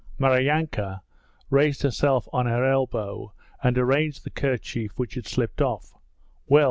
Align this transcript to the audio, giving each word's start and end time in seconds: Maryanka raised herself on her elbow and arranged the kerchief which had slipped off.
Maryanka 0.17 1.01
raised 1.51 1.83
herself 1.83 2.27
on 2.33 2.47
her 2.47 2.65
elbow 2.65 3.35
and 3.61 3.77
arranged 3.77 4.23
the 4.23 4.31
kerchief 4.31 4.93
which 4.97 5.13
had 5.13 5.27
slipped 5.27 5.61
off. 5.61 5.93